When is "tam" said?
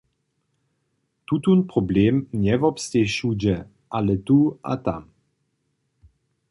4.85-5.03